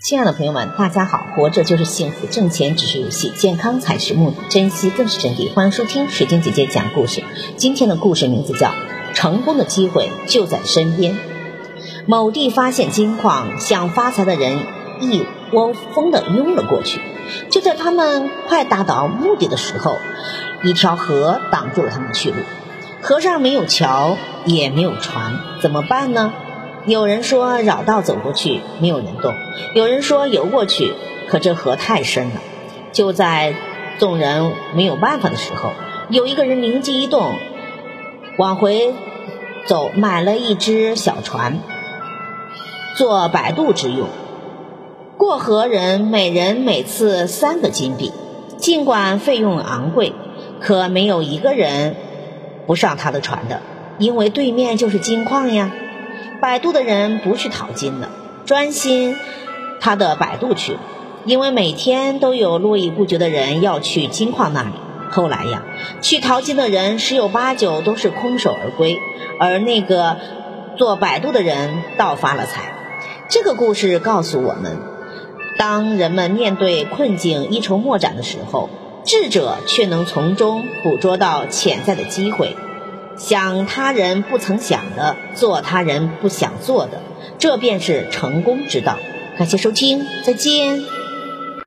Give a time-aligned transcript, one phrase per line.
[0.00, 1.26] 亲爱的朋友们，大家好！
[1.34, 5.52] 活着就是幸福，挣钱只是游戏，健康才是目的，珍惜更是真谛。
[5.52, 7.24] 欢迎收听水晶姐姐讲故事。
[7.56, 8.68] 今天的故事名字叫
[9.12, 11.14] 《成功的机会就在身边》。
[12.06, 14.66] 某地发现金矿，想发财的人
[15.00, 17.00] 一窝蜂的拥了过去。
[17.50, 19.96] 就在他们快达到目的的时候，
[20.62, 22.36] 一条河挡住了他们的去路。
[23.02, 26.32] 河上没有桥，也没有船，怎么办呢？
[26.86, 29.32] 有人说绕道走过去，没有人动；
[29.74, 30.94] 有人说游过去，
[31.28, 32.40] 可这河太深了。
[32.92, 33.54] 就在
[33.98, 35.72] 众人没有办法的时候，
[36.08, 37.34] 有一个人灵机一动，
[38.38, 38.94] 往回
[39.66, 41.58] 走，买了一只小船，
[42.96, 44.08] 做摆渡之用。
[45.18, 48.12] 过河人每人每次三个金币，
[48.56, 50.14] 尽管费用昂贵，
[50.60, 51.96] 可没有一个人
[52.66, 53.60] 不上他的船的，
[53.98, 55.70] 因为对面就是金矿呀。
[56.40, 58.08] 摆渡的人不去淘金了，
[58.46, 59.16] 专心
[59.80, 60.80] 他的摆渡去了。
[61.24, 64.70] 因为每天都有络绎不绝的人要去金矿那里。
[65.10, 65.62] 后来呀，
[66.00, 68.98] 去淘金的人十有八九都是空手而归，
[69.40, 70.16] 而那个
[70.76, 72.72] 做摆渡的人倒发了财。
[73.28, 74.78] 这个故事告诉我们：
[75.58, 78.70] 当人们面对困境一筹莫展的时候，
[79.04, 82.56] 智者却能从中捕捉到潜在的机会。
[83.18, 87.02] 想他人不曾想的，做他人不想做的，
[87.38, 88.96] 这便是成功之道。
[89.36, 90.97] 感谢收听，再见。